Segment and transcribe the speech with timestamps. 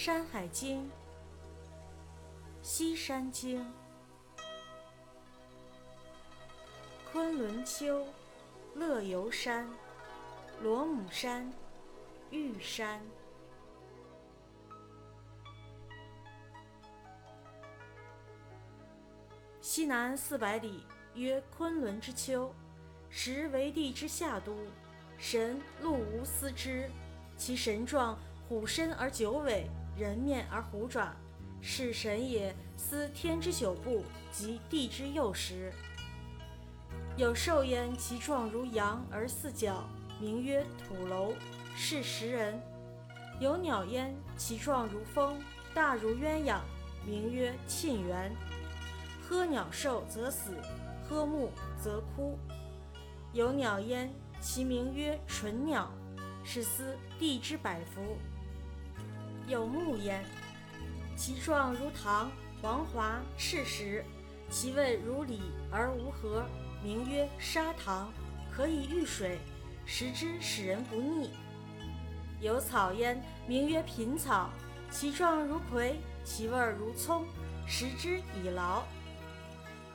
[0.00, 0.84] 山海经》
[2.62, 3.60] 《西山经》
[7.10, 8.06] 昆仑丘、
[8.76, 9.68] 乐游山、
[10.62, 11.52] 罗姆山、
[12.30, 13.02] 玉山。
[19.60, 20.84] 西南四百里，
[21.14, 22.54] 曰昆仑之丘，
[23.10, 24.56] 实为帝之下都。
[25.18, 26.88] 神鹿无思之，
[27.36, 28.16] 其神状
[28.48, 31.12] 虎身而九尾，人面而虎爪，
[31.60, 32.54] 是神也。
[32.76, 35.72] 司天之九部，及地之幼时。
[37.16, 39.84] 有兽焉，其状如羊而四角，
[40.20, 41.34] 名曰土楼，
[41.74, 42.62] 是食人。
[43.40, 45.42] 有鸟焉，其状如蜂，
[45.74, 46.60] 大如鸳鸯，
[47.04, 48.32] 名曰沁园。
[49.20, 50.54] 喝鸟兽则死，
[51.02, 51.50] 喝木
[51.82, 52.38] 则枯。
[53.32, 54.08] 有鸟焉。
[54.40, 55.92] 其名曰纯鸟，
[56.44, 58.16] 是思地之百福。
[59.48, 60.22] 有木焉，
[61.16, 64.04] 其状如糖，黄华赤实，
[64.50, 66.44] 其味如李而无核，
[66.84, 68.12] 名曰砂糖，
[68.54, 69.38] 可以御水，
[69.86, 71.30] 食之使人不腻。
[72.42, 74.50] 有草焉，名曰品草，
[74.90, 77.24] 其状如葵，其味如葱，
[77.66, 78.82] 食之以劳。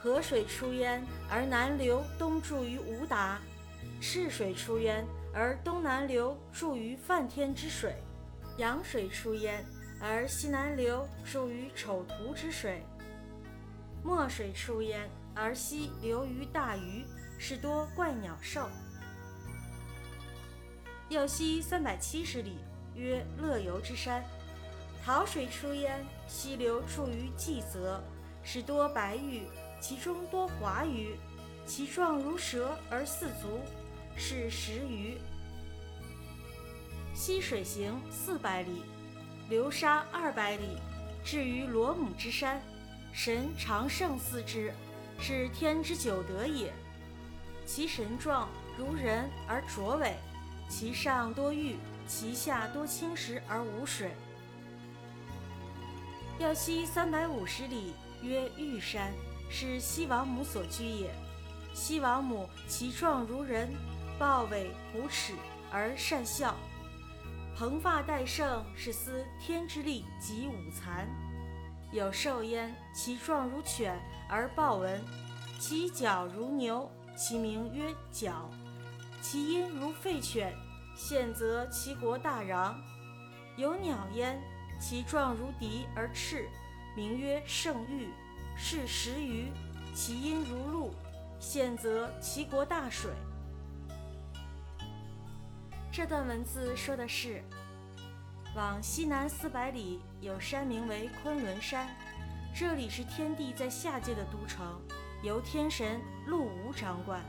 [0.00, 3.38] 河水出焉，而南流，东注于吴达。
[4.00, 7.92] 赤水出焉，而东南流，注于梵天之水；
[8.58, 9.64] 阳水出焉，
[10.00, 12.82] 而西南流，注于丑途之水；
[14.04, 17.04] 墨水出焉，而西流于大鱼，
[17.38, 18.68] 是多怪鸟兽。
[21.08, 22.58] 右西三百七十里，
[22.94, 24.22] 曰乐游之山。
[25.04, 28.02] 桃水出焉，西流注于季泽，
[28.44, 29.42] 是多白玉，
[29.80, 31.16] 其中多华鱼，
[31.66, 33.60] 其状如蛇而四足。
[34.14, 35.16] 是石鱼。
[37.24, 38.82] 西水行四百里，
[39.48, 40.76] 流沙二百里，
[41.24, 42.60] 至于罗姆之山。
[43.12, 44.74] 神常胜司之，
[45.20, 46.72] 是天之九德也。
[47.64, 50.16] 其神状如人而卓尾，
[50.68, 51.76] 其上多玉，
[52.08, 54.10] 其下多青石而无水。
[56.40, 59.12] 要西三百五十里，曰玉山，
[59.48, 61.14] 是西王母所居也。
[61.72, 63.72] 西王母其状如人。
[64.18, 65.32] 豹尾虎齿
[65.70, 66.54] 而善笑，
[67.62, 71.06] 蓬发戴胜，是司天之力及五残。
[71.92, 73.96] 有兽焉，其状如犬
[74.28, 75.00] 而豹纹，
[75.60, 78.50] 其角如牛，其名曰角。
[79.20, 80.52] 其音如吠犬，
[80.96, 82.74] 现则其国大禳。
[83.56, 84.42] 有鸟焉，
[84.80, 86.48] 其状如笛而翅，
[86.96, 88.08] 名曰圣玉，
[88.56, 89.52] 是食鱼。
[89.94, 90.90] 其音如鹿，
[91.38, 93.12] 现则其国大水。
[95.92, 97.44] 这段文字说的是，
[98.56, 101.86] 往西南四百里有山名为昆仑山，
[102.54, 104.80] 这里是天帝在下界的都城，
[105.22, 107.20] 由天神陆无掌管。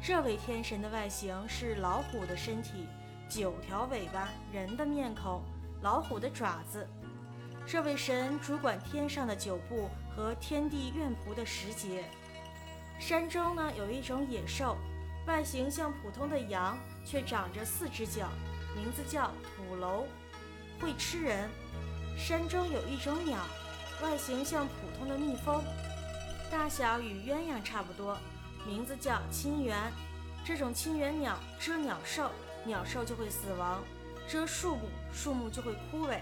[0.00, 2.86] 这位天神的外形是老虎的身体，
[3.28, 5.42] 九条尾巴，人的面孔，
[5.82, 6.88] 老虎的爪子。
[7.66, 12.04] 这位神主管天上的九部和天地院仆的时节。
[13.00, 14.76] 山中呢有一种野兽。
[15.26, 18.28] 外形像普通的羊，却长着四只脚，
[18.74, 20.06] 名字叫土楼，
[20.80, 21.48] 会吃人。
[22.16, 23.38] 山中有一种鸟，
[24.02, 25.62] 外形像普通的蜜蜂，
[26.50, 28.18] 大小与鸳鸯差不多，
[28.66, 29.76] 名字叫青猿。
[30.44, 32.30] 这种青猿鸟蛰鸟兽，
[32.64, 33.78] 鸟兽就会死亡；
[34.26, 36.18] 蛰树木，树木就会枯萎。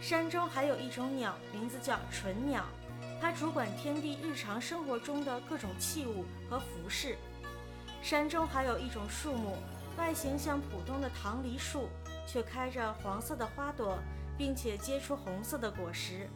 [0.00, 2.64] 山中还有一种鸟，名字叫纯鸟，
[3.20, 7.18] 它主管天地日常生活中的各种器物和服饰。
[8.02, 9.56] 山中还有一种树木，
[9.96, 11.88] 外形像普通的棠梨树，
[12.26, 13.98] 却开着黄色的花朵，
[14.36, 16.28] 并且结出红色的果实。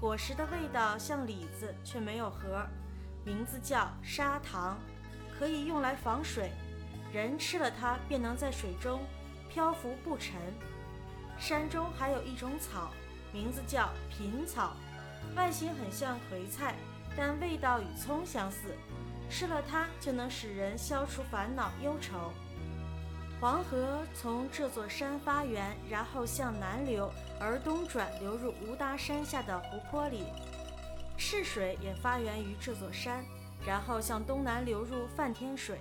[0.00, 2.66] 果实的味道像李子，却没有核，
[3.24, 4.78] 名字叫砂糖，
[5.38, 6.50] 可以用来防水。
[7.12, 9.00] 人吃了它，便能在水中
[9.48, 10.36] 漂浮不沉。
[11.38, 12.92] 山中还有一种草，
[13.32, 14.76] 名字叫品草，
[15.34, 16.74] 外形很像葵菜，
[17.16, 18.76] 但味道与葱相似。
[19.30, 22.32] 吃了它就能使人消除烦恼忧愁。
[23.40, 27.10] 黄河从这座山发源，然后向南流，
[27.40, 30.24] 而东转流入无达山下的湖泊里。
[31.16, 33.24] 赤水也发源于这座山，
[33.64, 35.78] 然后向东南流入梵天水。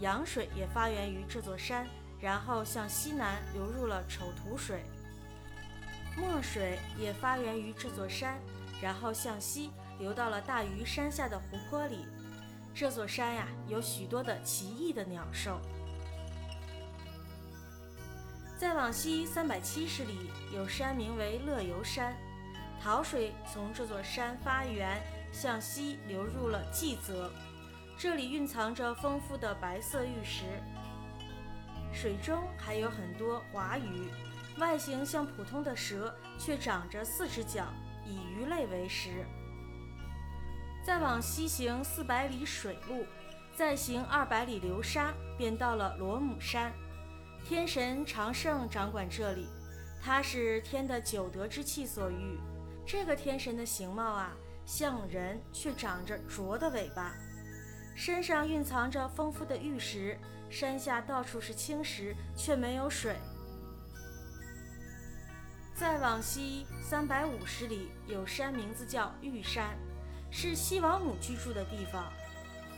[0.00, 1.86] 羊水也发源于这座山，
[2.20, 4.82] 然后向西南流入了丑土水。
[6.16, 8.38] 墨水也发源于这座山，
[8.80, 12.06] 然后向西流到了大鱼山下的湖泊里。
[12.74, 15.60] 这座山呀，有许多的奇异的鸟兽。
[18.58, 22.16] 再往西三百七十里，有山名为乐游山，
[22.82, 25.00] 桃水从这座山发源，
[25.32, 27.30] 向西流入了济泽，
[27.96, 30.42] 这里蕴藏着丰富的白色玉石。
[31.92, 34.08] 水中还有很多华鱼，
[34.58, 37.66] 外形像普通的蛇，却长着四只脚，
[38.04, 39.24] 以鱼类为食。
[40.84, 43.06] 再往西行四百里水路，
[43.56, 46.70] 再行二百里流沙，便到了罗母山。
[47.42, 49.48] 天神长胜掌管这里，
[50.02, 52.38] 他是天的九德之气所育。
[52.86, 54.36] 这个天神的形貌啊，
[54.66, 57.14] 像人，却长着拙的尾巴，
[57.96, 60.18] 身上蕴藏着丰富的玉石。
[60.50, 63.16] 山下到处是青石，却没有水。
[65.74, 69.76] 再往西三百五十里，有山，名字叫玉山，
[70.36, 72.12] 是西王母居住的地方。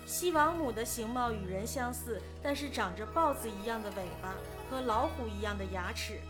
[0.04, 4.34] 西王母的形貌与人相似，但是长着豹子一样的尾巴
[4.70, 6.20] 和老虎一样的牙齿，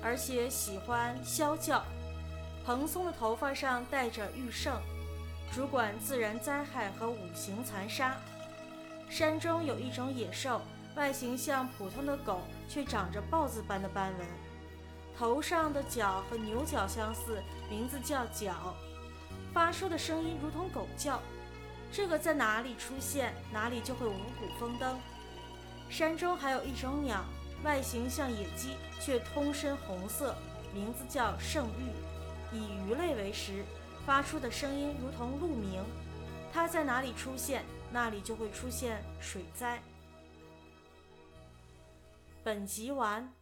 [0.00, 1.84] 而且喜欢啸叫。
[2.64, 4.80] 蓬松的头发上戴着玉胜，
[5.52, 8.16] 主管自然灾害和五行残杀。
[9.10, 10.62] 山中有一种野兽。
[10.96, 14.26] 外形像普通的狗，却长着豹子般的斑纹，
[15.16, 17.40] 头上的角和牛角相似，
[17.70, 18.74] 名字叫角，
[19.52, 21.20] 发出的声音如同狗叫。
[21.90, 24.98] 这个在哪里出现，哪里就会五谷丰登。
[25.88, 27.24] 山中还有一种鸟，
[27.64, 30.34] 外形像野鸡，却通身红色，
[30.74, 33.64] 名字叫圣玉，以鱼类为食，
[34.04, 35.82] 发出的声音如同鹿鸣。
[36.52, 39.82] 它在哪里出现，那里就会出现水灾。
[42.44, 43.37] 本集完。